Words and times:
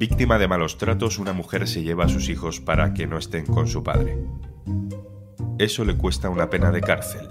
Víctima 0.00 0.38
de 0.38 0.48
malos 0.48 0.78
tratos, 0.78 1.18
una 1.18 1.34
mujer 1.34 1.68
se 1.68 1.82
lleva 1.82 2.06
a 2.06 2.08
sus 2.08 2.30
hijos 2.30 2.58
para 2.58 2.94
que 2.94 3.06
no 3.06 3.18
estén 3.18 3.44
con 3.44 3.66
su 3.66 3.82
padre. 3.82 4.16
Eso 5.58 5.84
le 5.84 5.94
cuesta 5.98 6.30
una 6.30 6.48
pena 6.48 6.70
de 6.70 6.80
cárcel. 6.80 7.28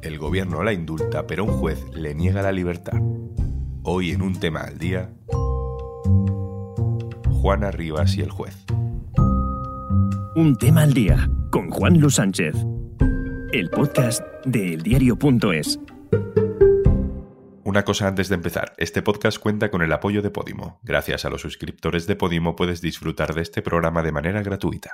El 0.00 0.16
gobierno 0.16 0.62
la 0.62 0.72
indulta, 0.72 1.26
pero 1.26 1.44
un 1.44 1.50
juez 1.50 1.84
le 1.92 2.14
niega 2.14 2.40
la 2.40 2.50
libertad. 2.50 2.98
Hoy 3.82 4.12
en 4.12 4.22
un 4.22 4.40
tema 4.40 4.60
al 4.60 4.78
día, 4.78 5.10
Juana 7.42 7.70
Rivas 7.70 8.16
y 8.16 8.22
el 8.22 8.30
juez. 8.30 8.56
Un 10.34 10.56
tema 10.58 10.84
al 10.84 10.94
día 10.94 11.28
con 11.50 11.68
Juan 11.68 12.00
Luis 12.00 12.14
Sánchez. 12.14 12.56
El 13.52 13.68
podcast 13.68 14.22
de 14.46 14.72
eldiario.es. 14.72 15.78
Una 17.66 17.82
cosa 17.82 18.06
antes 18.06 18.28
de 18.28 18.36
empezar, 18.36 18.74
este 18.76 19.02
podcast 19.02 19.40
cuenta 19.40 19.72
con 19.72 19.82
el 19.82 19.92
apoyo 19.92 20.22
de 20.22 20.30
Podimo. 20.30 20.78
Gracias 20.84 21.24
a 21.24 21.30
los 21.30 21.40
suscriptores 21.40 22.06
de 22.06 22.14
Podimo 22.14 22.54
puedes 22.54 22.80
disfrutar 22.80 23.34
de 23.34 23.42
este 23.42 23.60
programa 23.60 24.04
de 24.04 24.12
manera 24.12 24.40
gratuita. 24.40 24.92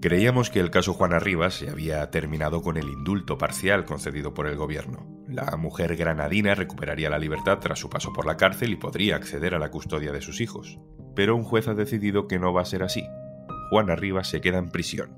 Creíamos 0.00 0.50
que 0.50 0.58
el 0.58 0.72
caso 0.72 0.94
Juana 0.94 1.20
Rivas 1.20 1.54
se 1.54 1.70
había 1.70 2.10
terminado 2.10 2.60
con 2.60 2.76
el 2.76 2.88
indulto 2.88 3.38
parcial 3.38 3.84
concedido 3.84 4.34
por 4.34 4.48
el 4.48 4.56
gobierno. 4.56 5.06
La 5.28 5.56
mujer 5.56 5.94
granadina 5.94 6.56
recuperaría 6.56 7.08
la 7.08 7.20
libertad 7.20 7.60
tras 7.60 7.78
su 7.78 7.88
paso 7.88 8.12
por 8.12 8.26
la 8.26 8.36
cárcel 8.36 8.72
y 8.72 8.76
podría 8.76 9.14
acceder 9.14 9.54
a 9.54 9.60
la 9.60 9.70
custodia 9.70 10.10
de 10.10 10.22
sus 10.22 10.40
hijos. 10.40 10.80
Pero 11.14 11.36
un 11.36 11.44
juez 11.44 11.68
ha 11.68 11.74
decidido 11.74 12.26
que 12.26 12.40
no 12.40 12.52
va 12.52 12.62
a 12.62 12.64
ser 12.64 12.82
así. 12.82 13.06
Juana 13.70 13.94
Rivas 13.94 14.26
se 14.26 14.40
queda 14.40 14.58
en 14.58 14.70
prisión. 14.70 15.16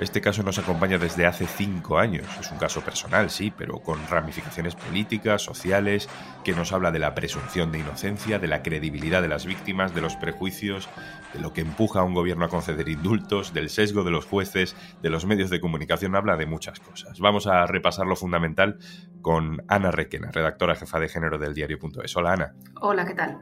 Este 0.00 0.22
caso 0.22 0.42
nos 0.42 0.58
acompaña 0.58 0.96
desde 0.96 1.26
hace 1.26 1.46
cinco 1.46 1.98
años. 1.98 2.26
Es 2.40 2.50
un 2.50 2.56
caso 2.56 2.80
personal, 2.80 3.28
sí, 3.28 3.52
pero 3.54 3.80
con 3.80 3.98
ramificaciones 4.08 4.74
políticas, 4.74 5.42
sociales, 5.42 6.08
que 6.42 6.54
nos 6.54 6.72
habla 6.72 6.90
de 6.90 6.98
la 6.98 7.14
presunción 7.14 7.70
de 7.70 7.80
inocencia, 7.80 8.38
de 8.38 8.48
la 8.48 8.62
credibilidad 8.62 9.20
de 9.20 9.28
las 9.28 9.44
víctimas, 9.44 9.94
de 9.94 10.00
los 10.00 10.16
prejuicios, 10.16 10.88
de 11.34 11.40
lo 11.40 11.52
que 11.52 11.60
empuja 11.60 12.00
a 12.00 12.04
un 12.04 12.14
gobierno 12.14 12.46
a 12.46 12.48
conceder 12.48 12.88
indultos, 12.88 13.52
del 13.52 13.68
sesgo 13.68 14.02
de 14.02 14.10
los 14.10 14.24
jueces, 14.24 14.74
de 15.02 15.10
los 15.10 15.26
medios 15.26 15.50
de 15.50 15.60
comunicación. 15.60 16.16
Habla 16.16 16.38
de 16.38 16.46
muchas 16.46 16.80
cosas. 16.80 17.20
Vamos 17.20 17.46
a 17.46 17.66
repasar 17.66 18.06
lo 18.06 18.16
fundamental 18.16 18.78
con 19.20 19.62
Ana 19.68 19.90
Requena, 19.90 20.30
redactora 20.30 20.76
jefa 20.76 20.98
de 20.98 21.10
género 21.10 21.36
del 21.36 21.52
diario.es. 21.52 22.16
Hola, 22.16 22.32
Ana. 22.32 22.54
Hola, 22.80 23.04
¿qué 23.04 23.14
tal? 23.14 23.36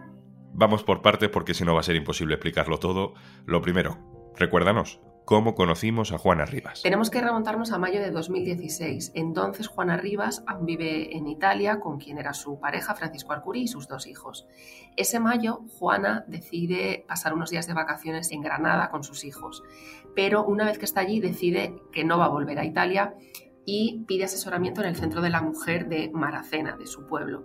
Vamos 0.55 0.83
por 0.83 1.03
partes 1.03 1.29
porque 1.29 1.55
si 1.55 1.65
no 1.65 1.75
va 1.75 1.81
a 1.81 1.85
ser 1.85 1.95
imposible 1.95 2.35
explicarlo 2.35 2.79
todo. 2.79 3.15
Lo 3.47 3.63
primero, 3.63 4.33
recuérdanos, 4.37 5.01
cómo 5.29 5.55
conocimos 5.55 6.11
a 6.13 6.17
Juana 6.17 6.47
Rivas. 6.47 6.81
Tenemos 6.81 7.11
que 7.11 7.21
remontarnos 7.21 7.73
a 7.73 7.79
mayo 7.79 8.01
de 8.01 8.11
2016. 8.11 9.13
Entonces 9.15 9.67
Juana 9.67 9.99
Rivas 9.99 10.43
aún 10.47 10.65
vive 10.65 11.15
en 11.19 11.27
Italia 11.27 11.81
con 11.81 11.99
quien 11.99 12.17
era 12.17 12.33
su 12.33 12.59
pareja 12.59 12.95
Francisco 12.95 13.35
Arcuri 13.35 13.61
y 13.61 13.69
sus 13.69 13.89
dos 13.89 14.07
hijos. 14.07 14.47
Ese 14.97 15.21
mayo 15.21 15.61
Juana 15.79 16.25
decide 16.29 17.05
pasar 17.07 17.35
unos 17.35 17.51
días 17.51 17.67
de 17.67 17.75
vacaciones 17.75 18.33
en 18.33 18.41
Granada 18.41 18.89
con 18.89 19.05
sus 19.05 19.23
hijos, 19.23 19.63
pero 20.17 20.47
una 20.47 20.65
vez 20.65 20.79
que 20.79 20.87
está 20.87 21.01
allí 21.01 21.21
decide 21.21 21.75
que 21.93 22.05
no 22.05 22.17
va 22.17 22.25
a 22.25 22.29
volver 22.29 22.59
a 22.59 22.65
Italia 22.65 23.15
y 23.67 24.05
pide 24.09 24.25
asesoramiento 24.25 24.81
en 24.81 24.89
el 24.89 24.97
Centro 24.97 25.21
de 25.21 25.29
la 25.29 25.43
Mujer 25.43 25.91
de 25.91 26.11
Maracena, 26.11 26.79
de 26.79 26.87
su 26.87 27.07
pueblo, 27.07 27.45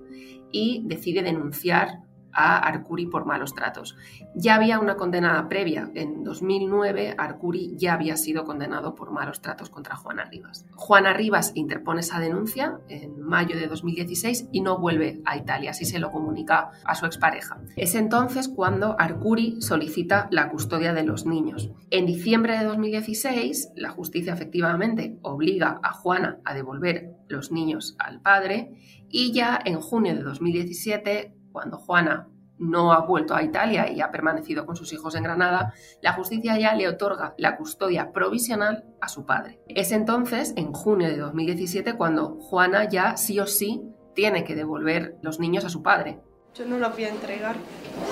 y 0.53 0.83
decide 0.85 1.21
denunciar 1.21 1.99
a 2.33 2.57
Arcuri 2.57 3.05
por 3.05 3.25
malos 3.25 3.53
tratos. 3.53 3.95
Ya 4.35 4.55
había 4.55 4.79
una 4.79 4.95
condena 4.95 5.47
previa. 5.47 5.89
En 5.93 6.23
2009, 6.23 7.15
Arcuri 7.17 7.75
ya 7.77 7.93
había 7.93 8.17
sido 8.17 8.45
condenado 8.45 8.95
por 8.95 9.11
malos 9.11 9.41
tratos 9.41 9.69
contra 9.69 9.95
Juana 9.95 10.25
Rivas. 10.25 10.65
Juana 10.75 11.13
Rivas 11.13 11.51
interpone 11.55 12.01
esa 12.01 12.19
denuncia 12.19 12.79
en 12.89 13.21
mayo 13.21 13.55
de 13.55 13.67
2016 13.67 14.49
y 14.51 14.61
no 14.61 14.79
vuelve 14.79 15.21
a 15.25 15.37
Italia, 15.37 15.71
así 15.71 15.85
se 15.85 15.99
lo 15.99 16.11
comunica 16.11 16.71
a 16.85 16.95
su 16.95 17.05
expareja. 17.05 17.59
Es 17.75 17.95
entonces 17.95 18.49
cuando 18.49 18.95
Arcuri 18.99 19.61
solicita 19.61 20.27
la 20.31 20.49
custodia 20.49 20.93
de 20.93 21.03
los 21.03 21.25
niños. 21.25 21.71
En 21.89 22.05
diciembre 22.05 22.57
de 22.57 22.65
2016, 22.65 23.73
la 23.75 23.89
justicia 23.89 24.33
efectivamente 24.33 25.17
obliga 25.21 25.79
a 25.83 25.93
Juana 25.93 26.39
a 26.45 26.53
devolver 26.53 27.15
los 27.27 27.51
niños 27.51 27.95
al 27.99 28.21
padre 28.21 28.71
y 29.09 29.31
ya 29.31 29.59
en 29.63 29.79
junio 29.79 30.15
de 30.15 30.23
2017 30.23 31.35
cuando 31.53 31.77
Juana 31.77 32.27
no 32.57 32.91
ha 32.91 33.01
vuelto 33.01 33.35
a 33.35 33.43
Italia 33.43 33.91
y 33.91 34.01
ha 34.01 34.11
permanecido 34.11 34.65
con 34.65 34.75
sus 34.75 34.91
hijos 34.93 35.15
en 35.15 35.23
Granada, 35.23 35.73
la 36.01 36.13
justicia 36.13 36.57
ya 36.57 36.73
le 36.75 36.87
otorga 36.87 37.33
la 37.37 37.57
custodia 37.57 38.11
provisional 38.11 38.85
a 39.01 39.07
su 39.07 39.25
padre. 39.25 39.59
Es 39.67 39.91
entonces, 39.91 40.53
en 40.55 40.73
junio 40.73 41.07
de 41.07 41.17
2017, 41.17 41.95
cuando 41.95 42.37
Juana 42.39 42.87
ya 42.87 43.17
sí 43.17 43.39
o 43.39 43.47
sí 43.47 43.81
tiene 44.15 44.43
que 44.43 44.55
devolver 44.55 45.17
los 45.21 45.39
niños 45.39 45.65
a 45.65 45.69
su 45.69 45.81
padre. 45.81 46.19
Yo 46.55 46.65
no 46.65 46.77
los 46.77 46.93
voy 46.93 47.05
a 47.05 47.09
entregar. 47.09 47.55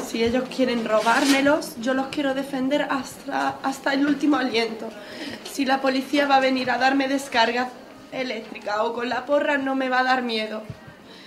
Si 0.03 0.23
ellos 0.23 0.45
quieren 0.55 0.83
robármelos, 0.85 1.79
yo 1.79 1.93
los 1.93 2.07
quiero 2.07 2.33
defender 2.33 2.87
hasta, 2.89 3.49
hasta 3.61 3.93
el 3.93 4.07
último 4.07 4.37
aliento. 4.37 4.89
Si 5.43 5.63
la 5.63 5.79
policía 5.79 6.25
va 6.25 6.37
a 6.37 6.39
venir 6.39 6.71
a 6.71 6.79
darme 6.79 7.07
descarga 7.07 7.69
eléctrica 8.11 8.83
o 8.83 8.93
con 8.93 9.09
la 9.09 9.25
porra, 9.25 9.59
no 9.59 9.75
me 9.75 9.89
va 9.89 9.99
a 9.99 10.03
dar 10.03 10.23
miedo 10.23 10.63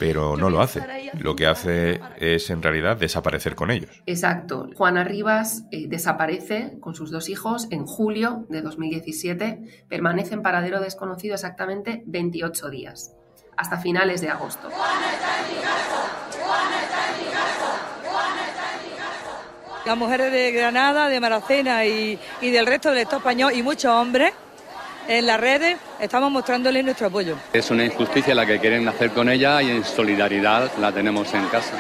pero 0.04 0.36
no 0.36 0.50
lo 0.50 0.60
hace. 0.60 0.82
Lo 1.14 1.34
que 1.34 1.46
hace 1.46 1.98
es 2.18 2.50
en 2.50 2.62
realidad 2.62 2.98
desaparecer 2.98 3.54
con 3.54 3.70
ellos. 3.70 4.02
Exacto. 4.04 4.68
Juana 4.76 5.02
Rivas 5.02 5.64
eh, 5.70 5.86
desaparece 5.88 6.76
con 6.78 6.94
sus 6.94 7.10
dos 7.10 7.30
hijos 7.30 7.68
en 7.70 7.86
julio 7.86 8.44
de 8.50 8.60
2017, 8.60 9.86
permanece 9.88 10.34
en 10.34 10.42
paradero 10.42 10.80
desconocido 10.80 11.34
exactamente 11.34 12.02
28 12.04 12.68
días, 12.68 13.14
hasta 13.56 13.78
finales 13.78 14.20
de 14.20 14.28
agosto. 14.28 14.68
Las 19.86 19.96
mujeres 19.96 20.32
de 20.32 20.52
Granada, 20.52 21.08
de 21.08 21.18
Maracena 21.18 21.86
y, 21.86 22.18
y 22.42 22.50
del 22.50 22.66
resto 22.66 22.90
del 22.90 22.98
Estado 22.98 23.18
español 23.18 23.54
y 23.54 23.62
muchos 23.62 23.90
hombres 23.90 24.34
en 25.08 25.26
las 25.26 25.40
redes 25.40 25.78
estamos 26.00 26.30
mostrándole 26.30 26.82
nuestro 26.82 27.08
apoyo. 27.08 27.36
Es 27.52 27.70
una 27.70 27.84
injusticia 27.84 28.34
la 28.34 28.46
que 28.46 28.58
quieren 28.58 28.86
hacer 28.88 29.10
con 29.10 29.28
ella 29.28 29.62
y 29.62 29.70
en 29.70 29.84
solidaridad 29.84 30.70
la 30.78 30.92
tenemos 30.92 31.32
en 31.34 31.46
casa. 31.46 31.76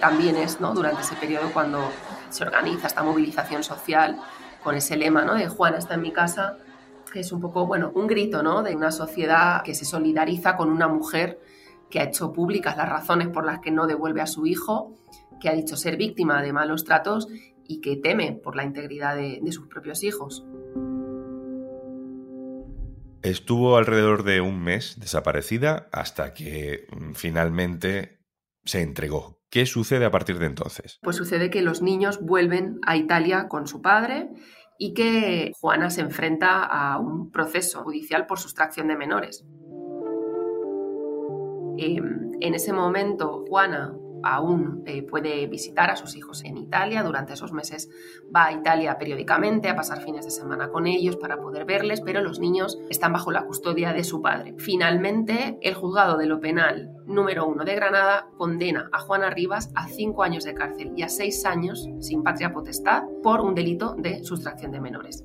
También 0.00 0.36
es 0.36 0.60
¿no? 0.60 0.72
durante 0.74 1.02
ese 1.02 1.14
periodo 1.16 1.50
cuando 1.52 1.90
se 2.30 2.44
organiza 2.44 2.86
esta 2.86 3.02
movilización 3.02 3.62
social 3.62 4.18
con 4.62 4.74
ese 4.74 4.96
lema 4.96 5.24
¿no? 5.24 5.34
de 5.34 5.48
Juana 5.48 5.78
está 5.78 5.94
en 5.94 6.02
mi 6.02 6.12
casa, 6.12 6.58
que 7.12 7.20
es 7.20 7.32
un 7.32 7.40
poco, 7.40 7.66
bueno, 7.66 7.92
un 7.94 8.06
grito 8.06 8.42
¿no? 8.42 8.62
de 8.62 8.74
una 8.74 8.90
sociedad 8.90 9.62
que 9.62 9.74
se 9.74 9.84
solidariza 9.84 10.56
con 10.56 10.70
una 10.70 10.88
mujer 10.88 11.40
que 11.90 12.00
ha 12.00 12.04
hecho 12.04 12.32
públicas 12.32 12.76
las 12.76 12.88
razones 12.88 13.28
por 13.28 13.46
las 13.46 13.60
que 13.60 13.70
no 13.70 13.86
devuelve 13.86 14.20
a 14.20 14.26
su 14.26 14.46
hijo, 14.46 14.94
que 15.40 15.48
ha 15.48 15.52
dicho 15.52 15.76
ser 15.76 15.96
víctima 15.96 16.42
de 16.42 16.52
malos 16.52 16.84
tratos 16.84 17.28
y 17.68 17.80
que 17.80 17.96
teme 17.96 18.32
por 18.32 18.56
la 18.56 18.64
integridad 18.64 19.14
de, 19.14 19.38
de 19.40 19.52
sus 19.52 19.68
propios 19.68 20.02
hijos. 20.02 20.44
Estuvo 23.26 23.76
alrededor 23.76 24.22
de 24.22 24.40
un 24.40 24.62
mes 24.62 25.00
desaparecida 25.00 25.88
hasta 25.90 26.32
que 26.32 26.86
mm, 26.96 27.14
finalmente 27.14 28.20
se 28.64 28.82
entregó. 28.82 29.40
¿Qué 29.50 29.66
sucede 29.66 30.04
a 30.04 30.12
partir 30.12 30.38
de 30.38 30.46
entonces? 30.46 31.00
Pues 31.02 31.16
sucede 31.16 31.50
que 31.50 31.60
los 31.60 31.82
niños 31.82 32.20
vuelven 32.20 32.78
a 32.86 32.96
Italia 32.96 33.48
con 33.48 33.66
su 33.66 33.82
padre 33.82 34.28
y 34.78 34.94
que 34.94 35.50
Juana 35.60 35.90
se 35.90 36.02
enfrenta 36.02 36.62
a 36.62 37.00
un 37.00 37.32
proceso 37.32 37.82
judicial 37.82 38.26
por 38.26 38.38
sustracción 38.38 38.86
de 38.86 38.96
menores. 38.96 39.44
Em, 41.78 42.30
en 42.40 42.54
ese 42.54 42.72
momento, 42.72 43.44
Juana 43.48 43.92
aún 44.22 44.82
eh, 44.86 45.02
puede 45.02 45.46
visitar 45.46 45.90
a 45.90 45.96
sus 45.96 46.16
hijos 46.16 46.44
en 46.44 46.56
Italia. 46.56 47.02
Durante 47.02 47.34
esos 47.34 47.52
meses 47.52 47.88
va 48.34 48.46
a 48.46 48.52
Italia 48.52 48.98
periódicamente 48.98 49.68
a 49.68 49.76
pasar 49.76 50.02
fines 50.02 50.24
de 50.24 50.30
semana 50.30 50.68
con 50.68 50.86
ellos 50.86 51.16
para 51.16 51.38
poder 51.38 51.64
verles, 51.64 52.00
pero 52.00 52.20
los 52.20 52.40
niños 52.40 52.78
están 52.90 53.12
bajo 53.12 53.30
la 53.32 53.44
custodia 53.44 53.92
de 53.92 54.04
su 54.04 54.22
padre. 54.22 54.54
Finalmente, 54.58 55.58
el 55.62 55.74
juzgado 55.74 56.16
de 56.16 56.26
lo 56.26 56.40
penal 56.40 56.92
número 57.06 57.46
uno 57.46 57.64
de 57.64 57.74
Granada 57.74 58.28
condena 58.36 58.88
a 58.92 58.98
Juana 58.98 59.30
Rivas 59.30 59.70
a 59.74 59.88
cinco 59.88 60.22
años 60.22 60.44
de 60.44 60.54
cárcel 60.54 60.92
y 60.96 61.02
a 61.02 61.08
seis 61.08 61.44
años 61.44 61.88
sin 62.00 62.22
patria 62.22 62.52
potestad 62.52 63.02
por 63.22 63.40
un 63.40 63.54
delito 63.54 63.94
de 63.96 64.24
sustracción 64.24 64.72
de 64.72 64.80
menores 64.80 65.24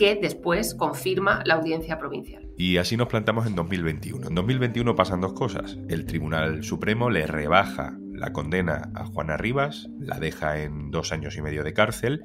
que 0.00 0.16
después 0.16 0.74
confirma 0.74 1.42
la 1.44 1.56
audiencia 1.56 1.98
provincial. 1.98 2.48
Y 2.56 2.78
así 2.78 2.96
nos 2.96 3.08
plantamos 3.08 3.46
en 3.46 3.54
2021. 3.54 4.28
En 4.28 4.34
2021 4.34 4.94
pasan 4.94 5.20
dos 5.20 5.34
cosas. 5.34 5.76
El 5.90 6.06
Tribunal 6.06 6.64
Supremo 6.64 7.10
le 7.10 7.26
rebaja 7.26 7.98
la 8.20 8.32
condena 8.34 8.90
a 8.94 9.06
Juana 9.06 9.38
Rivas, 9.38 9.88
la 9.98 10.18
deja 10.18 10.60
en 10.60 10.90
dos 10.90 11.10
años 11.10 11.36
y 11.36 11.42
medio 11.42 11.64
de 11.64 11.72
cárcel, 11.72 12.22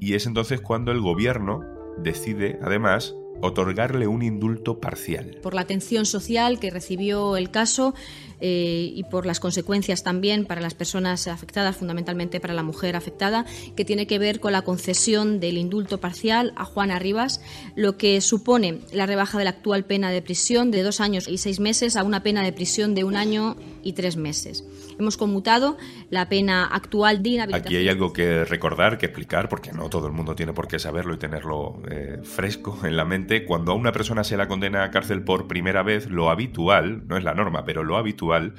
y 0.00 0.14
es 0.14 0.26
entonces 0.26 0.60
cuando 0.60 0.90
el 0.90 1.00
gobierno 1.00 1.60
decide, 1.96 2.58
además, 2.60 3.14
otorgarle 3.40 4.08
un 4.08 4.22
indulto 4.22 4.80
parcial. 4.80 5.38
Por 5.42 5.54
la 5.54 5.60
atención 5.60 6.06
social 6.06 6.58
que 6.58 6.70
recibió 6.70 7.36
el 7.36 7.52
caso 7.52 7.94
eh, 8.40 8.92
y 8.92 9.04
por 9.04 9.26
las 9.26 9.38
consecuencias 9.38 10.02
también 10.02 10.44
para 10.44 10.60
las 10.60 10.74
personas 10.74 11.28
afectadas, 11.28 11.76
fundamentalmente 11.76 12.40
para 12.40 12.54
la 12.54 12.64
mujer 12.64 12.96
afectada, 12.96 13.46
que 13.76 13.84
tiene 13.84 14.08
que 14.08 14.18
ver 14.18 14.40
con 14.40 14.50
la 14.50 14.62
concesión 14.62 15.38
del 15.38 15.56
indulto 15.56 15.98
parcial 15.98 16.52
a 16.56 16.64
Juana 16.64 16.98
Rivas, 16.98 17.40
lo 17.76 17.96
que 17.96 18.20
supone 18.20 18.80
la 18.92 19.06
rebaja 19.06 19.38
de 19.38 19.44
la 19.44 19.50
actual 19.50 19.84
pena 19.84 20.10
de 20.10 20.22
prisión 20.22 20.72
de 20.72 20.82
dos 20.82 21.00
años 21.00 21.28
y 21.28 21.38
seis 21.38 21.60
meses 21.60 21.94
a 21.94 22.02
una 22.02 22.24
pena 22.24 22.42
de 22.42 22.52
prisión 22.52 22.96
de 22.96 23.04
un 23.04 23.14
año 23.14 23.56
y 23.82 23.92
tres 23.92 24.16
meses. 24.16 24.64
Hemos 24.98 25.16
conmutado 25.16 25.76
la 26.10 26.28
pena 26.28 26.64
actual 26.66 27.22
de 27.22 27.30
inhabilitación. 27.30 27.66
Aquí 27.66 27.76
hay 27.76 27.88
algo 27.88 28.12
que 28.12 28.44
recordar, 28.44 28.98
que 28.98 29.06
explicar, 29.06 29.48
porque 29.48 29.72
no 29.72 29.88
todo 29.88 30.06
el 30.06 30.12
mundo 30.12 30.34
tiene 30.34 30.52
por 30.52 30.68
qué 30.68 30.78
saberlo 30.78 31.14
y 31.14 31.18
tenerlo 31.18 31.82
eh, 31.90 32.20
fresco 32.22 32.78
en 32.84 32.96
la 32.96 33.04
mente. 33.04 33.44
Cuando 33.44 33.72
a 33.72 33.74
una 33.74 33.92
persona 33.92 34.24
se 34.24 34.36
la 34.36 34.48
condena 34.48 34.84
a 34.84 34.90
cárcel 34.90 35.22
por 35.22 35.46
primera 35.48 35.82
vez, 35.82 36.08
lo 36.08 36.30
habitual, 36.30 37.06
no 37.06 37.16
es 37.16 37.24
la 37.24 37.34
norma, 37.34 37.64
pero 37.64 37.84
lo 37.84 37.96
habitual 37.96 38.54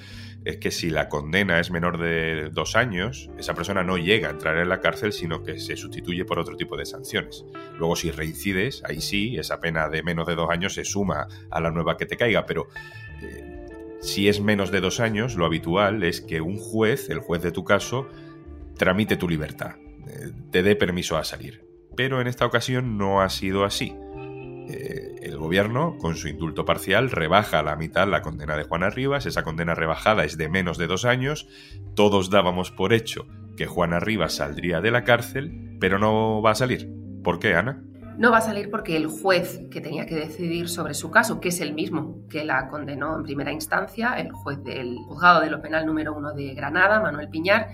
es 0.46 0.58
que 0.58 0.72
si 0.72 0.90
la 0.90 1.10
condena 1.10 1.60
es 1.60 1.70
menor 1.72 1.98
de 1.98 2.50
dos 2.50 2.76
años, 2.76 3.30
esa 3.38 3.54
persona 3.54 3.84
no 3.84 3.98
llega 3.98 4.30
a 4.30 4.32
entrar 4.32 4.58
en 4.58 4.70
la 4.70 4.80
cárcel, 4.80 5.12
sino 5.12 5.44
que 5.44 5.60
se 5.60 5.76
sustituye 5.76 6.26
por 6.26 6.40
otro 6.40 6.56
tipo 6.56 6.78
de 6.78 6.86
sanciones. 6.86 7.46
Luego, 7.78 7.96
si 7.96 8.12
reincides, 8.12 8.82
ahí 8.86 9.02
sí, 9.02 9.38
esa 9.38 9.60
pena 9.60 9.90
de 9.90 10.04
menos 10.04 10.28
de 10.28 10.36
dos 10.36 10.50
años 10.50 10.74
se 10.74 10.86
suma 10.86 11.28
a 11.52 11.60
la 11.60 11.72
nueva 11.72 11.98
que 11.98 12.06
te 12.06 12.18
caiga, 12.18 12.46
pero 12.46 12.68
eh, 13.22 13.49
si 14.02 14.30
es 14.30 14.40
menos 14.42 14.72
de 14.72 14.82
dos 14.82 15.00
años, 15.00 15.36
lo 15.36 15.46
habitual 15.46 16.04
es 16.04 16.22
que 16.22 16.42
un 16.42 16.58
juez, 16.58 17.10
el 17.10 17.20
juez 17.20 17.42
de 17.42 17.52
tu 17.52 17.64
caso, 17.64 18.08
tramite 18.78 19.18
tu 19.18 19.28
libertad, 19.28 19.76
eh, 20.08 20.32
te 20.52 20.64
dé 20.64 20.76
permiso 20.76 21.18
a 21.18 21.24
salir. 21.24 21.66
Pero 21.96 22.22
en 22.22 22.28
esta 22.28 22.46
ocasión 22.46 22.98
no 22.98 23.22
ha 23.22 23.30
sido 23.30 23.66
así. 23.66 23.94
Eh, 24.70 25.16
el 25.24 25.38
gobierno, 25.38 25.98
con 25.98 26.16
su 26.16 26.28
indulto 26.28 26.64
parcial, 26.64 27.12
rebaja 27.12 27.60
a 27.60 27.64
la 27.64 27.76
mitad 27.76 28.08
la 28.08 28.22
condena 28.22 28.56
de 28.56 28.64
Juana 28.64 28.90
Rivas. 28.90 29.26
Esa 29.26 29.44
condena 29.44 29.76
rebajada 29.76 30.24
es 30.24 30.38
de 30.38 30.48
menos 30.48 30.78
de 30.78 30.88
dos 30.88 31.06
años. 31.06 31.48
Todos 31.96 32.30
dábamos 32.30 32.72
por 32.72 32.94
hecho 32.94 33.28
que 33.58 33.66
Juana 33.66 34.00
Rivas 34.00 34.36
saldría 34.36 34.80
de 34.80 34.92
la 34.92 35.04
cárcel, 35.04 35.76
pero 35.80 36.00
no 36.00 36.42
va 36.42 36.52
a 36.52 36.56
salir. 36.56 36.90
¿Por 37.24 37.40
qué, 37.40 37.56
Ana? 37.56 37.84
No 38.20 38.32
va 38.32 38.40
a 38.40 38.42
salir 38.42 38.70
porque 38.70 38.98
el 38.98 39.08
juez 39.08 39.62
que 39.72 39.80
tenía 39.80 40.06
que 40.06 40.14
decidir 40.14 40.68
sobre 40.68 40.94
su 40.94 41.10
caso, 41.10 41.40
que 41.40 41.48
es 41.48 41.62
el 41.62 41.74
mismo 41.74 42.28
que 42.30 42.44
la 42.44 42.68
condenó 42.68 43.16
en 43.16 43.24
primera 43.24 43.54
instancia, 43.54 44.16
el 44.16 44.34
juez 44.34 44.62
del 44.62 44.98
juzgado 45.08 45.40
de 45.40 45.50
lo 45.50 45.62
penal 45.62 45.86
número 45.86 46.14
uno 46.14 46.34
de 46.34 46.54
Granada, 46.54 47.00
Manuel 47.00 47.30
Piñar, 47.30 47.70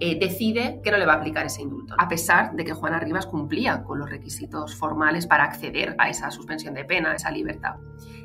eh, 0.00 0.18
decide 0.18 0.80
que 0.82 0.90
no 0.90 0.96
le 0.96 1.04
va 1.04 1.12
a 1.12 1.16
aplicar 1.16 1.44
ese 1.44 1.60
indulto, 1.60 1.94
a 1.98 2.08
pesar 2.08 2.54
de 2.54 2.64
que 2.64 2.72
Juana 2.72 3.00
Rivas 3.00 3.26
cumplía 3.26 3.84
con 3.84 3.98
los 3.98 4.08
requisitos 4.08 4.74
formales 4.76 5.26
para 5.26 5.44
acceder 5.44 5.94
a 5.98 6.08
esa 6.08 6.30
suspensión 6.30 6.72
de 6.72 6.86
pena, 6.86 7.10
a 7.10 7.16
esa 7.16 7.30
libertad. 7.30 7.74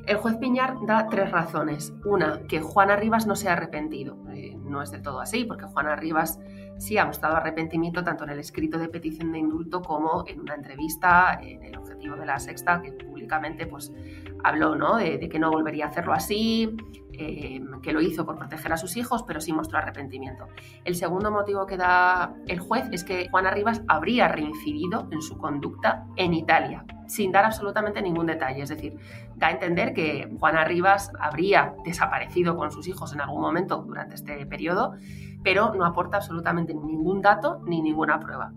El 0.05 0.15
juez 0.15 0.37
Piñar 0.37 0.77
da 0.87 1.09
tres 1.09 1.29
razones. 1.31 1.93
Una, 2.05 2.43
que 2.47 2.61
Juana 2.61 2.95
Rivas 2.95 3.27
no 3.27 3.35
se 3.35 3.49
ha 3.49 3.53
arrepentido. 3.53 4.17
Eh, 4.33 4.55
no 4.55 4.81
es 4.81 4.89
del 4.89 5.01
todo 5.01 5.19
así, 5.19 5.43
porque 5.43 5.65
Juana 5.65 5.97
Rivas 5.97 6.39
sí 6.77 6.97
ha 6.97 7.05
mostrado 7.05 7.35
arrepentimiento 7.35 8.03
tanto 8.03 8.23
en 8.23 8.31
el 8.31 8.39
escrito 8.39 8.77
de 8.77 8.87
petición 8.89 9.31
de 9.31 9.39
indulto 9.39 9.81
como 9.81 10.23
en 10.27 10.39
una 10.39 10.55
entrevista 10.55 11.39
en 11.41 11.63
el 11.63 11.77
objetivo 11.77 12.15
de 12.15 12.25
la 12.25 12.39
sexta 12.39 12.81
que 12.81 12.91
públicamente 12.91 13.65
pues 13.67 13.91
habló 14.43 14.75
¿no? 14.75 14.97
de, 14.97 15.27
que 15.29 15.39
no 15.39 15.51
volvería 15.51 15.85
a 15.85 15.87
hacerlo 15.89 16.13
así, 16.13 16.75
eh, 17.13 17.61
que 17.81 17.91
lo 17.91 18.01
hizo 18.01 18.25
por 18.25 18.37
proteger 18.37 18.71
a 18.73 18.77
sus 18.77 18.95
hijos, 18.97 19.23
pero 19.23 19.41
sí 19.41 19.51
mostró 19.51 19.79
arrepentimiento. 19.79 20.47
El 20.83 20.95
segundo 20.95 21.31
motivo 21.31 21.65
que 21.65 21.77
da 21.77 22.35
el 22.47 22.59
juez 22.59 22.85
es 22.91 23.03
que 23.03 23.27
Juana 23.29 23.51
Rivas 23.51 23.81
habría 23.87 24.27
reincidido 24.27 25.07
en 25.11 25.21
su 25.21 25.37
conducta 25.37 26.05
en 26.15 26.33
Italia, 26.33 26.85
sin 27.07 27.31
dar 27.31 27.45
absolutamente 27.45 28.01
ningún 28.01 28.27
detalle. 28.27 28.61
Es 28.61 28.69
decir, 28.69 28.97
da 29.35 29.47
a 29.47 29.51
entender 29.51 29.93
que 29.93 30.29
Juana 30.39 30.63
Rivas 30.63 31.11
habría 31.19 31.73
desaparecido 31.83 32.55
con 32.55 32.71
sus 32.71 32.87
hijos 32.87 33.13
en 33.13 33.21
algún 33.21 33.41
momento 33.41 33.83
durante 33.87 34.15
este 34.15 34.45
periodo 34.45 34.93
pero 35.43 35.73
no 35.73 35.85
aporta 35.85 36.17
absolutamente 36.17 36.73
ningún 36.73 37.21
dato 37.21 37.61
ni 37.65 37.81
ninguna 37.81 38.19
prueba. 38.19 38.51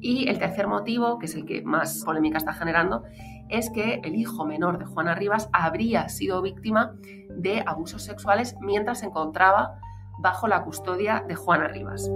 Y 0.00 0.28
el 0.28 0.38
tercer 0.38 0.66
motivo, 0.66 1.18
que 1.18 1.26
es 1.26 1.34
el 1.34 1.44
que 1.44 1.62
más 1.62 2.02
polémica 2.04 2.38
está 2.38 2.52
generando, 2.52 3.02
es 3.48 3.68
que 3.70 4.00
el 4.04 4.14
hijo 4.14 4.46
menor 4.46 4.78
de 4.78 4.86
Juana 4.86 5.14
Rivas 5.16 5.48
habría 5.52 6.08
sido 6.08 6.40
víctima 6.40 6.94
de 7.30 7.62
abusos 7.66 8.02
sexuales 8.02 8.56
mientras 8.60 9.00
se 9.00 9.06
encontraba 9.06 9.80
bajo 10.20 10.46
la 10.48 10.62
custodia 10.62 11.24
de 11.26 11.34
Juana 11.34 11.66
Rivas. 11.66 12.08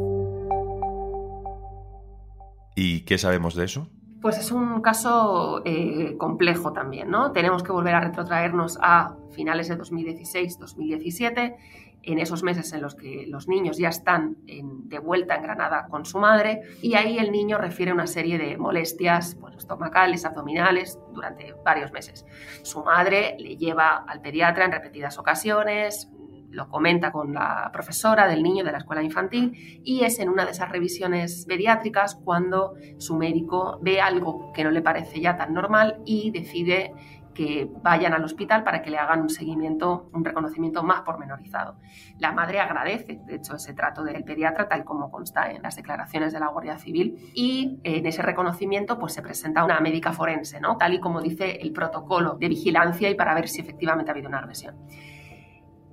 ¿Y 2.77 3.01
qué 3.01 3.19
sabemos 3.19 3.55
de 3.55 3.65
eso? 3.65 3.89
Pues 4.25 4.39
es 4.39 4.53
un 4.53 4.81
caso 4.81 5.61
eh, 5.67 6.17
complejo 6.17 6.73
también, 6.73 7.11
¿no? 7.11 7.33
Tenemos 7.33 7.63
que 7.63 7.73
volver 7.73 7.95
a 7.95 8.01
retrotraernos 8.01 8.79
a 8.81 9.19
finales 9.33 9.69
de 9.69 9.77
2016-2017 9.77 11.57
en 12.05 12.19
esos 12.19 12.43
meses 12.43 12.73
en 12.73 12.81
los 12.81 12.95
que 12.95 13.27
los 13.29 13.49
niños 13.49 13.77
ya 13.77 13.91
están 13.91 14.39
de 14.47 14.99
vuelta 14.99 15.37
en 15.37 15.43
Granada 15.43 15.89
con 15.91 16.07
su 16.07 16.19
madre 16.21 16.63
y 16.81 16.95
ahí 16.95 17.19
el 17.19 17.33
niño 17.33 17.59
refiere 17.59 17.93
una 17.93 18.07
serie 18.07 18.39
de 18.39 18.57
molestias 18.57 19.37
pues, 19.39 19.57
estomacales, 19.57 20.25
abdominales 20.25 20.99
durante 21.13 21.53
varios 21.63 21.93
meses. 21.93 22.25
Su 22.63 22.83
madre 22.83 23.37
le 23.39 23.59
lleva 23.59 24.07
al 24.09 24.23
pediatra 24.23 24.65
en 24.65 24.73
repetidas 24.73 25.19
ocasiones, 25.19 26.11
lo 26.55 26.69
comenta 26.69 27.13
con 27.13 27.35
la 27.35 27.71
profesora 27.73 28.27
del 28.27 28.43
niño 28.43 28.65
de 28.65 28.73
la 28.73 28.79
escuela 28.79 29.03
infantil 29.03 29.81
y 29.85 30.05
es 30.05 30.19
en 30.19 30.29
una 30.29 30.45
de 30.45 30.53
esas 30.53 30.71
revisiones 30.71 31.45
pediátricas 31.47 32.15
cuando 32.15 32.75
su 32.99 33.17
médico 33.17 33.79
ve 33.83 34.01
algo 34.01 34.53
que 34.53 34.65
no 34.65 34.71
le 34.71 34.83
parece 34.83 35.21
ya 35.21 35.37
tan 35.37 35.53
normal 35.53 36.01
y 36.05 36.31
decide 36.31 36.93
que 37.35 37.69
vayan 37.83 38.15
al 38.15 38.25
hospital 38.25 38.63
para 38.63 38.81
que 38.81 38.91
le 38.91 38.97
hagan 38.97 39.21
un 39.21 39.29
seguimiento, 39.29 40.09
un 40.13 40.25
reconocimiento 40.25 40.83
más 40.83 41.03
pormenorizado. 41.03 41.77
La 42.19 42.33
madre 42.33 42.61
agradece, 42.61 43.21
de 43.27 43.35
hecho, 43.35 43.57
ese 43.57 43.75
trato 43.75 44.05
del 44.05 44.25
pediatra, 44.25 44.69
tal 44.69 44.85
como 44.85 45.11
consta 45.11 45.51
en 45.51 45.61
las 45.63 45.77
declaraciones 45.77 46.33
de 46.33 46.41
la 46.41 46.49
Guardia 46.49 46.79
Civil, 46.79 47.33
y 47.35 47.81
en 47.83 48.07
ese 48.07 48.23
reconocimiento 48.23 48.99
pues, 48.99 49.13
se 49.13 49.23
presenta 49.23 49.65
una 49.65 49.81
médica 49.81 50.13
forense, 50.13 50.61
¿no? 50.61 50.79
tal 50.79 50.95
y 50.95 51.01
como 51.01 51.21
dice 51.21 51.59
el 51.61 51.73
protocolo 51.73 52.37
de 52.39 52.49
vigilancia 52.49 53.11
y 53.11 53.15
para 53.15 53.35
ver 53.35 53.49
si 53.49 53.61
efectivamente 53.61 54.11
ha 54.11 54.15
habido 54.15 54.29
una 54.29 54.39
agresión. 54.39 54.77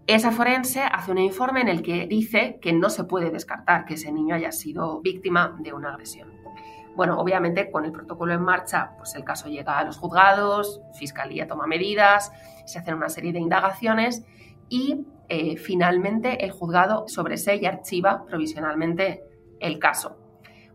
Esa 0.08 0.32
forense 0.32 0.82
hace 0.82 1.12
un 1.12 1.20
informe 1.20 1.62
en 1.62 1.68
el 1.68 1.82
que 1.82 2.08
dice 2.08 2.60
que 2.62 2.74
no 2.74 2.90
se 2.90 3.04
puede 3.04 3.30
descartar 3.30 3.86
que 3.86 3.94
ese 3.94 4.12
niño 4.12 4.36
haya 4.36 4.52
sido 4.52 5.00
víctima 5.02 5.56
de 5.60 5.74
una 5.74 5.92
agresión. 5.92 6.30
Bueno, 6.96 7.20
obviamente 7.20 7.72
con 7.72 7.86
el 7.86 7.92
protocolo 7.92 8.34
en 8.34 8.42
marcha, 8.42 8.92
pues 8.98 9.16
el 9.16 9.24
caso 9.24 9.48
llega 9.48 9.78
a 9.78 9.84
los 9.84 9.98
juzgados, 9.98 10.82
Fiscalía 10.94 11.48
toma 11.48 11.68
medidas, 11.68 12.32
se 12.66 12.80
hacen 12.80 12.96
una 12.96 13.10
serie 13.10 13.32
de 13.32 13.40
indagaciones 13.40 14.26
y 14.68 15.06
eh, 15.30 15.56
finalmente 15.56 16.44
el 16.44 16.52
juzgado 16.52 17.06
sobresee 17.08 17.58
y 17.58 17.66
archiva 17.66 18.26
provisionalmente 18.26 19.24
el 19.60 19.80
caso. 19.80 20.21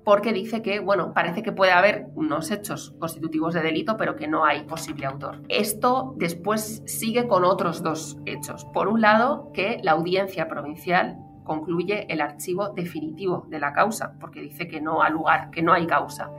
Porque 0.06 0.32
dice 0.32 0.62
que, 0.62 0.78
bueno, 0.78 1.12
parece 1.12 1.42
que 1.42 1.50
puede 1.50 1.72
haber 1.72 2.06
unos 2.14 2.52
hechos 2.52 2.94
constitutivos 3.00 3.54
de 3.54 3.60
delito, 3.60 3.96
pero 3.96 4.14
que 4.14 4.28
no 4.28 4.44
hay 4.44 4.62
posible 4.62 5.04
autor. 5.04 5.42
Esto 5.48 6.14
después 6.16 6.84
sigue 6.86 7.26
con 7.26 7.44
otros 7.44 7.82
dos 7.82 8.16
hechos. 8.24 8.64
Por 8.66 8.86
un 8.86 9.00
lado, 9.00 9.50
que 9.52 9.80
la 9.82 9.90
audiencia 9.90 10.46
provincial 10.46 11.18
concluye 11.42 12.06
el 12.08 12.20
archivo 12.20 12.68
definitivo 12.68 13.48
de 13.48 13.58
la 13.58 13.72
causa, 13.72 14.14
porque 14.20 14.40
dice 14.40 14.68
que 14.68 14.80
no 14.80 15.02
ha 15.02 15.10
lugar, 15.10 15.50
que 15.50 15.60
no 15.60 15.72
hay 15.72 15.88
causa. 15.88 16.30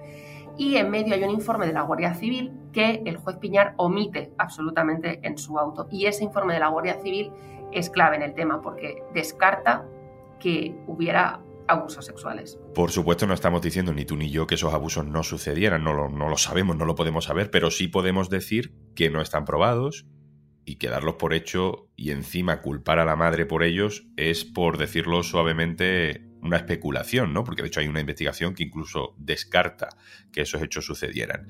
Y 0.57 0.77
en 0.77 0.89
medio 0.89 1.13
hay 1.13 1.25
un 1.25 1.31
informe 1.31 1.67
de 1.67 1.73
la 1.73 1.81
Guardia 1.81 2.13
Civil 2.13 2.53
que 2.71 3.01
el 3.05 3.17
juez 3.17 3.35
Piñar 3.35 3.73
omite 3.75 4.31
absolutamente 4.37 5.19
en 5.23 5.37
su 5.37 5.59
auto. 5.59 5.89
Y 5.91 6.05
ese 6.05 6.23
informe 6.23 6.53
de 6.53 6.61
la 6.61 6.69
Guardia 6.69 7.01
Civil 7.01 7.33
es 7.73 7.89
clave 7.89 8.15
en 8.15 8.21
el 8.21 8.33
tema 8.33 8.61
porque 8.61 9.03
descarta 9.13 9.83
que 10.39 10.73
hubiera 10.87 11.41
abusos 11.67 12.05
sexuales. 12.05 12.59
Por 12.73 12.91
supuesto, 12.91 13.27
no 13.27 13.33
estamos 13.33 13.61
diciendo 13.61 13.93
ni 13.93 14.05
tú 14.05 14.15
ni 14.15 14.29
yo 14.29 14.47
que 14.47 14.55
esos 14.55 14.73
abusos 14.73 15.05
no 15.05 15.23
sucedieran, 15.23 15.83
no 15.83 15.93
lo, 15.93 16.09
no 16.09 16.29
lo 16.29 16.37
sabemos, 16.37 16.75
no 16.75 16.85
lo 16.85 16.95
podemos 16.95 17.25
saber, 17.25 17.51
pero 17.51 17.71
sí 17.71 17.87
podemos 17.87 18.29
decir 18.29 18.73
que 18.95 19.09
no 19.09 19.21
están 19.21 19.45
probados, 19.45 20.05
y 20.67 20.75
quedarlos 20.75 21.15
por 21.15 21.33
hecho 21.33 21.89
y 21.95 22.11
encima 22.11 22.61
culpar 22.61 22.99
a 22.99 23.05
la 23.05 23.15
madre 23.15 23.45
por 23.45 23.63
ellos 23.63 24.05
es, 24.17 24.43
por 24.43 24.77
decirlo 24.77 25.23
suavemente, 25.23 26.26
una 26.41 26.57
especulación, 26.57 27.33
¿no? 27.33 27.43
Porque 27.43 27.61
de 27.61 27.67
hecho 27.67 27.79
hay 27.79 27.87
una 27.87 27.99
investigación 27.99 28.53
que 28.53 28.63
incluso 28.63 29.15
descarta 29.17 29.89
que 30.31 30.41
esos 30.41 30.61
hechos 30.61 30.85
sucedieran. 30.85 31.47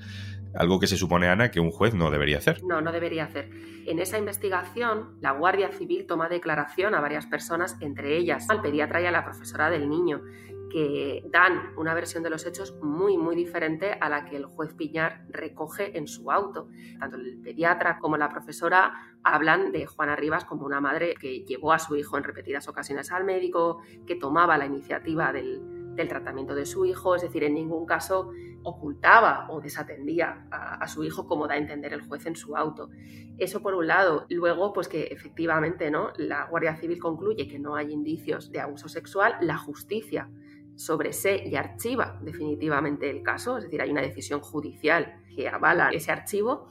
Algo 0.54 0.80
que 0.80 0.86
se 0.86 0.96
supone, 0.96 1.28
Ana, 1.28 1.50
que 1.50 1.60
un 1.60 1.70
juez 1.70 1.94
no 1.94 2.10
debería 2.10 2.38
hacer. 2.38 2.62
No, 2.64 2.80
no 2.80 2.92
debería 2.92 3.24
hacer. 3.24 3.50
En 3.86 3.98
esa 3.98 4.18
investigación, 4.18 5.18
la 5.20 5.32
Guardia 5.32 5.70
Civil 5.72 6.06
toma 6.06 6.28
declaración 6.28 6.94
a 6.94 7.00
varias 7.00 7.26
personas, 7.26 7.76
entre 7.80 8.16
ellas 8.16 8.48
al 8.48 8.60
pediatra 8.60 9.00
y 9.00 9.06
a 9.06 9.10
la 9.10 9.24
profesora 9.24 9.70
del 9.70 9.88
niño, 9.88 10.22
que 10.70 11.24
dan 11.30 11.72
una 11.76 11.94
versión 11.94 12.22
de 12.22 12.30
los 12.30 12.46
hechos 12.46 12.76
muy, 12.82 13.16
muy 13.16 13.34
diferente 13.34 13.92
a 14.00 14.08
la 14.08 14.24
que 14.24 14.36
el 14.36 14.46
juez 14.46 14.74
Piñar 14.74 15.24
recoge 15.28 15.96
en 15.96 16.06
su 16.06 16.30
auto. 16.30 16.68
Tanto 16.98 17.16
el 17.16 17.40
pediatra 17.40 17.98
como 17.98 18.16
la 18.16 18.28
profesora 18.28 18.92
hablan 19.22 19.72
de 19.72 19.86
Juana 19.86 20.16
Rivas 20.16 20.44
como 20.44 20.66
una 20.66 20.80
madre 20.80 21.14
que 21.20 21.40
llevó 21.44 21.72
a 21.72 21.78
su 21.78 21.96
hijo 21.96 22.16
en 22.16 22.24
repetidas 22.24 22.68
ocasiones 22.68 23.10
al 23.12 23.24
médico, 23.24 23.80
que 24.06 24.16
tomaba 24.16 24.58
la 24.58 24.66
iniciativa 24.66 25.32
del, 25.32 25.94
del 25.94 26.08
tratamiento 26.08 26.54
de 26.54 26.64
su 26.64 26.86
hijo, 26.86 27.14
es 27.14 27.22
decir, 27.22 27.44
en 27.44 27.54
ningún 27.54 27.84
caso 27.84 28.30
ocultaba 28.62 29.46
o 29.50 29.60
desatendía 29.60 30.46
a, 30.50 30.86
su 30.88 31.04
hijo 31.04 31.26
como 31.26 31.46
da 31.46 31.54
a 31.54 31.58
entender 31.58 31.92
el 31.92 32.02
juez 32.02 32.26
en 32.26 32.36
su 32.36 32.56
auto. 32.56 32.90
Eso 33.38 33.62
por 33.62 33.74
un 33.74 33.86
lado. 33.86 34.26
Luego, 34.30 34.72
pues 34.72 34.88
que 34.88 35.04
efectivamente 35.04 35.90
¿no? 35.90 36.12
la 36.16 36.46
Guardia 36.46 36.76
Civil 36.76 36.98
concluye 36.98 37.48
que 37.48 37.58
no 37.58 37.76
hay 37.76 37.92
indicios 37.92 38.50
de 38.50 38.60
abuso 38.60 38.88
sexual, 38.88 39.36
la 39.40 39.58
justicia 39.58 40.30
sobresee 40.78 41.48
y 41.48 41.56
archiva 41.56 42.18
definitivamente 42.22 43.10
el 43.10 43.22
caso, 43.22 43.58
es 43.58 43.64
decir, 43.64 43.82
hay 43.82 43.90
una 43.90 44.00
decisión 44.00 44.40
judicial 44.40 45.20
que 45.34 45.48
avala 45.48 45.90
ese 45.90 46.12
archivo 46.12 46.68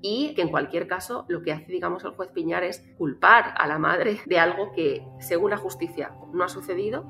y 0.00 0.34
que 0.34 0.42
en 0.42 0.48
cualquier 0.48 0.86
caso 0.86 1.26
lo 1.28 1.42
que 1.42 1.52
hace, 1.52 1.66
digamos, 1.70 2.02
el 2.04 2.12
juez 2.12 2.30
Piñar 2.30 2.64
es 2.64 2.82
culpar 2.96 3.54
a 3.58 3.66
la 3.66 3.78
madre 3.78 4.18
de 4.24 4.38
algo 4.38 4.72
que, 4.72 5.06
según 5.20 5.50
la 5.50 5.58
justicia, 5.58 6.12
no 6.32 6.42
ha 6.42 6.48
sucedido 6.48 7.04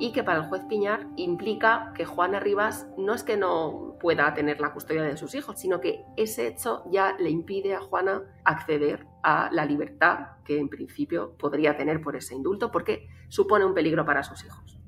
y 0.00 0.12
que 0.12 0.24
para 0.24 0.40
el 0.40 0.48
juez 0.48 0.62
Piñar 0.68 1.06
implica 1.16 1.92
que 1.94 2.04
Juana 2.04 2.40
Rivas 2.40 2.88
no 2.98 3.14
es 3.14 3.22
que 3.22 3.36
no 3.36 3.96
pueda 4.00 4.34
tener 4.34 4.60
la 4.60 4.72
custodia 4.72 5.04
de 5.04 5.16
sus 5.16 5.36
hijos, 5.36 5.60
sino 5.60 5.80
que 5.80 6.04
ese 6.16 6.48
hecho 6.48 6.82
ya 6.90 7.16
le 7.20 7.30
impide 7.30 7.74
a 7.74 7.80
Juana 7.80 8.22
acceder 8.44 9.06
a 9.22 9.48
la 9.52 9.64
libertad 9.64 10.38
que 10.44 10.58
en 10.58 10.68
principio 10.68 11.36
podría 11.38 11.76
tener 11.76 12.00
por 12.02 12.16
ese 12.16 12.34
indulto 12.34 12.72
porque 12.72 13.06
supone 13.28 13.64
un 13.64 13.74
peligro 13.74 14.04
para 14.04 14.24
sus 14.24 14.44
hijos. 14.44 14.83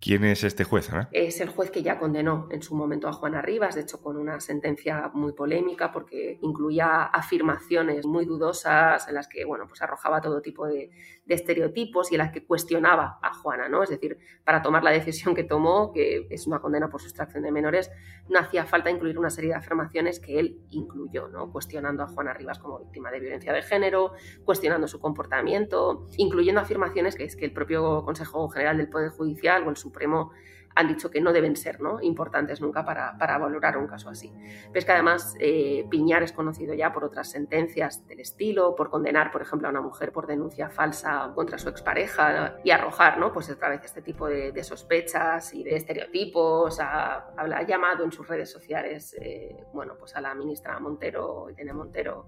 ¿Quién 0.00 0.24
es 0.24 0.44
este 0.44 0.64
juez, 0.64 0.90
Ana? 0.90 1.10
Es 1.12 1.42
el 1.42 1.50
juez 1.50 1.70
que 1.70 1.82
ya 1.82 1.98
condenó 1.98 2.48
en 2.50 2.62
su 2.62 2.74
momento 2.74 3.06
a 3.06 3.12
Juana 3.12 3.42
Rivas, 3.42 3.74
de 3.74 3.82
hecho 3.82 4.00
con 4.00 4.16
una 4.16 4.40
sentencia 4.40 5.10
muy 5.12 5.34
polémica 5.34 5.92
porque 5.92 6.38
incluía 6.40 7.02
afirmaciones 7.04 8.06
muy 8.06 8.24
dudosas 8.24 9.06
en 9.08 9.14
las 9.14 9.28
que 9.28 9.44
bueno, 9.44 9.66
pues 9.68 9.82
arrojaba 9.82 10.22
todo 10.22 10.40
tipo 10.40 10.66
de, 10.66 10.90
estereotipos 11.28 12.10
y 12.10 12.16
en 12.16 12.20
las 12.20 12.32
que 12.32 12.44
cuestionaba 12.44 13.18
a 13.22 13.32
Juana, 13.34 13.68
¿no? 13.68 13.84
Es 13.84 13.90
decir, 13.90 14.18
para 14.42 14.62
tomar 14.62 14.82
la 14.82 14.90
decisión 14.90 15.34
que 15.34 15.44
tomó, 15.44 15.92
que 15.92 16.26
es 16.28 16.46
una 16.48 16.60
condena 16.60 16.88
por 16.88 17.00
sustracción 17.00 17.44
de 17.44 17.52
menores, 17.52 17.90
no 18.28 18.40
hacía 18.40 18.64
falta 18.64 18.90
incluir 18.90 19.16
una 19.16 19.30
serie 19.30 19.50
de 19.50 19.56
afirmaciones 19.56 20.18
que 20.18 20.40
él 20.40 20.60
incluyó, 20.70 21.28
¿no? 21.28 21.52
Cuestionando 21.52 22.02
a 22.02 22.08
Juana 22.08 22.32
Rivas 22.32 22.58
como 22.58 22.80
víctima 22.80 23.12
de 23.12 23.20
violencia 23.20 23.52
de 23.52 23.62
género, 23.62 24.12
cuestionando 24.44 24.88
su 24.88 24.98
comportamiento, 24.98 26.08
incluyendo 26.16 26.60
afirmaciones 26.60 27.14
que 27.14 27.24
es 27.24 27.36
que 27.36 27.44
el 27.44 27.52
propio 27.52 28.02
Consejo 28.04 28.48
General 28.48 28.76
del 28.78 28.88
Poder 28.88 29.10
Judicial 29.10 29.64
o 29.66 29.70
el 29.70 29.76
Supremo 29.90 30.30
han 30.74 30.88
dicho 30.88 31.10
que 31.10 31.20
no 31.20 31.32
deben 31.32 31.56
ser 31.56 31.80
¿no? 31.80 32.00
importantes 32.00 32.60
nunca 32.60 32.84
para, 32.84 33.16
valorar 33.38 33.76
un 33.76 33.86
caso 33.86 34.08
así. 34.08 34.32
Pero 34.68 34.78
es 34.78 34.84
que 34.84 34.92
además 34.92 35.34
eh, 35.40 35.86
Piñar 35.90 36.22
es 36.22 36.32
conocido 36.32 36.74
ya 36.74 36.92
por 36.92 37.04
otras 37.04 37.30
sentencias 37.30 38.06
del 38.06 38.20
estilo, 38.20 38.74
por 38.76 38.90
condenar, 38.90 39.30
por 39.30 39.42
ejemplo, 39.42 39.68
a 39.68 39.70
una 39.70 39.80
mujer 39.80 40.12
por 40.12 40.26
denuncia 40.26 40.70
falsa 40.70 41.32
contra 41.34 41.58
su 41.58 41.68
expareja 41.68 42.56
y 42.64 42.70
arrojar, 42.70 43.18
¿no? 43.18 43.32
pues 43.32 43.50
otra 43.50 43.68
vez 43.68 43.82
este 43.84 44.02
tipo 44.02 44.28
de, 44.28 44.60
sospechas 44.62 45.52
y 45.54 45.64
de 45.64 45.74
estereotipos. 45.76 46.78
Ha, 46.80 47.34
llamado 47.66 48.04
en 48.04 48.12
sus 48.12 48.28
redes 48.28 48.50
sociales 48.50 49.16
eh, 49.20 49.64
bueno, 49.72 49.96
pues 49.98 50.14
a 50.14 50.20
la 50.20 50.34
ministra 50.34 50.78
Montero, 50.78 51.48
Irene 51.50 51.72
Montero, 51.72 52.26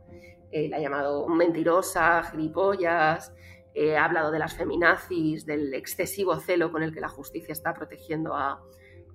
eh, 0.50 0.68
la 0.68 0.76
ha 0.76 0.80
llamado 0.80 1.28
mentirosa, 1.28 2.22
gilipollas. 2.24 3.32
Eh, 3.74 3.96
ha 3.96 4.04
hablado 4.04 4.30
de 4.30 4.38
las 4.38 4.54
feminazis, 4.54 5.46
del 5.46 5.72
excesivo 5.74 6.38
celo 6.38 6.70
con 6.70 6.82
el 6.82 6.92
que 6.92 7.00
la 7.00 7.08
justicia 7.08 7.52
está 7.52 7.72
protegiendo 7.74 8.34
a, 8.34 8.62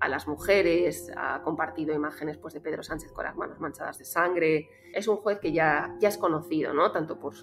las 0.07 0.27
mujeres, 0.27 1.11
ha 1.17 1.41
compartido 1.41 1.93
imágenes 1.93 2.37
pues, 2.37 2.53
de 2.53 2.61
Pedro 2.61 2.83
Sánchez 2.83 3.11
con 3.11 3.25
las 3.25 3.35
manos 3.35 3.59
manchadas 3.59 3.97
de 3.97 4.05
sangre. 4.05 4.69
Es 4.93 5.07
un 5.07 5.17
juez 5.17 5.39
que 5.39 5.51
ya, 5.51 5.95
ya 5.99 6.09
es 6.09 6.19
conocido, 6.19 6.71
¿no? 6.73 6.91
tanto 6.91 7.19
por 7.19 7.33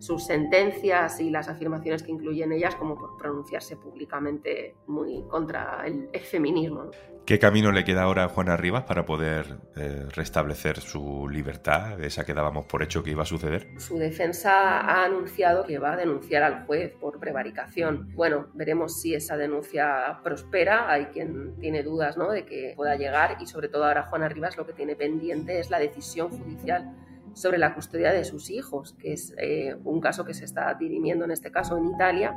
sus 0.00 0.24
sentencias 0.24 1.20
y 1.20 1.30
las 1.30 1.48
afirmaciones 1.48 2.02
que 2.02 2.10
incluyen 2.10 2.52
ellas 2.52 2.74
como 2.74 2.96
por 2.96 3.18
pronunciarse 3.18 3.76
públicamente 3.76 4.74
muy 4.86 5.22
contra 5.28 5.84
el, 5.84 6.08
feminismo. 6.20 6.90
¿Qué 7.26 7.38
camino 7.38 7.70
le 7.70 7.84
queda 7.84 8.02
ahora 8.02 8.24
a 8.24 8.28
Juana 8.28 8.56
Rivas 8.56 8.84
para 8.84 9.04
poder 9.04 9.58
eh, 9.76 10.06
restablecer 10.14 10.80
su 10.80 11.28
libertad, 11.28 12.02
esa 12.02 12.24
que 12.24 12.32
dábamos 12.32 12.64
por 12.64 12.82
hecho 12.82 13.02
que 13.02 13.10
iba 13.10 13.22
a 13.22 13.26
suceder? 13.26 13.68
Su 13.78 13.98
defensa 13.98 14.80
ha 14.80 15.04
anunciado 15.04 15.64
que 15.64 15.78
va 15.78 15.92
a 15.92 15.96
denunciar 15.96 16.42
al 16.42 16.64
juez 16.66 16.92
por 16.98 17.20
prevaricación. 17.20 18.10
Bueno, 18.14 18.48
veremos 18.54 19.00
si 19.00 19.14
esa 19.14 19.36
denuncia 19.36 20.20
prospera. 20.24 20.90
Hay 20.90 21.06
quien 21.06 21.56
tiene 21.60 21.82
dudas 21.82 22.16
¿no? 22.16 22.30
de 22.30 22.46
que 22.46 22.72
pueda 22.74 22.96
llegar 22.96 23.36
y 23.40 23.46
sobre 23.46 23.68
todo 23.68 23.84
ahora 23.84 24.04
Juana 24.04 24.28
Rivas 24.28 24.56
lo 24.56 24.66
que 24.66 24.72
tiene 24.72 24.96
pendiente 24.96 25.60
es 25.60 25.70
la 25.70 25.78
decisión 25.78 26.30
judicial 26.30 26.96
sobre 27.34 27.58
la 27.58 27.74
custodia 27.74 28.12
de 28.12 28.24
sus 28.24 28.50
hijos, 28.50 28.94
que 28.98 29.12
es 29.12 29.34
eh, 29.38 29.76
un 29.84 30.00
caso 30.00 30.24
que 30.24 30.34
se 30.34 30.44
está 30.44 30.74
dirimiendo 30.74 31.24
en 31.24 31.30
este 31.30 31.50
caso 31.50 31.76
en 31.76 31.86
Italia. 31.86 32.36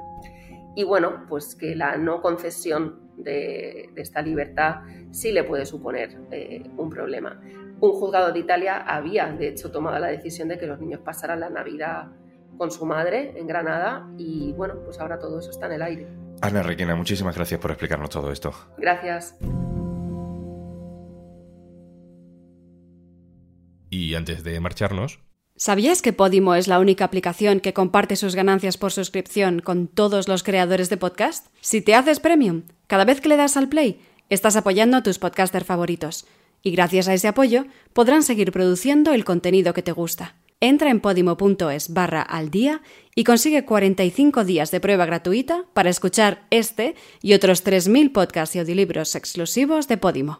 Y 0.76 0.84
bueno, 0.84 1.26
pues 1.28 1.56
que 1.56 1.76
la 1.76 1.98
no 1.98 2.22
concesión 2.22 3.12
de, 3.18 3.92
esta 3.96 4.22
libertad 4.22 4.82
sí 5.12 5.32
le 5.32 5.44
puede 5.44 5.66
suponer 5.66 6.18
eh, 6.32 6.64
un 6.78 6.90
problema. 6.90 7.40
Un 7.80 7.92
juzgado 7.92 8.32
de 8.32 8.40
Italia 8.40 8.78
había, 8.78 9.28
de 9.32 9.50
hecho, 9.50 9.72
tomado 9.72 10.00
la 10.00 10.08
decisión 10.08 10.48
de 10.48 10.58
que 10.58 10.68
los 10.68 10.80
niños 10.80 11.02
pasaran 11.02 11.40
la 11.40 11.50
Navidad 11.50 12.08
con 12.58 12.72
su 12.72 12.86
madre 12.86 13.34
en 13.36 13.48
Granada 13.48 14.08
y 14.18 14.54
bueno, 14.54 14.76
pues 14.86 15.00
ahora 15.00 15.20
todo 15.20 15.40
eso 15.40 15.50
está 15.50 15.66
en 15.68 15.74
el 15.74 15.82
aire. 15.82 16.08
Ana 16.42 16.64
Requena, 16.64 16.96
muchísimas 16.96 17.36
gracias 17.36 17.60
por 17.60 17.72
explicarnos 17.72 18.10
todo 18.10 18.32
esto. 18.32 18.54
Gracias. 18.78 19.38
Y 23.94 24.16
antes 24.16 24.44
de 24.44 24.60
marcharnos... 24.60 25.20
¿Sabías 25.56 26.02
que 26.02 26.14
Podimo 26.14 26.56
es 26.56 26.68
la 26.68 26.80
única 26.80 27.06
aplicación 27.06 27.60
que 27.60 27.74
comparte 27.74 28.16
sus 28.16 28.34
ganancias 28.34 28.76
por 28.76 28.92
suscripción 28.92 29.60
con 29.60 29.88
todos 29.88 30.28
los 30.28 30.42
creadores 30.42 30.90
de 30.90 30.98
podcast? 30.98 31.46
Si 31.62 31.80
te 31.80 31.94
haces 31.94 32.20
premium, 32.20 32.64
cada 32.88 33.06
vez 33.06 33.22
que 33.22 33.30
le 33.30 33.38
das 33.38 33.56
al 33.56 33.70
play, 33.70 34.02
estás 34.30 34.56
apoyando 34.56 34.98
a 34.98 35.04
tus 35.04 35.20
podcasters 35.20 35.68
favoritos. 35.68 36.26
Y 36.64 36.72
gracias 36.72 37.08
a 37.08 37.14
ese 37.14 37.28
apoyo, 37.28 37.66
podrán 37.94 38.24
seguir 38.24 38.52
produciendo 38.52 39.14
el 39.14 39.24
contenido 39.26 39.76
que 39.76 39.84
te 39.84 39.92
gusta. 39.92 40.38
Entra 40.60 40.90
en 40.90 41.00
podimo.es 41.00 41.94
barra 41.94 42.24
al 42.24 42.50
día 42.50 42.82
y 43.14 43.26
consigue 43.26 43.64
45 43.64 44.44
días 44.44 44.72
de 44.72 44.80
prueba 44.80 45.06
gratuita 45.06 45.66
para 45.76 45.92
escuchar 45.92 46.48
este 46.50 46.96
y 47.22 47.34
otros 47.36 47.64
3.000 47.64 48.12
podcasts 48.12 48.56
y 48.56 48.60
audiolibros 48.60 49.14
exclusivos 49.14 49.88
de 49.88 49.98
Podimo. 49.98 50.40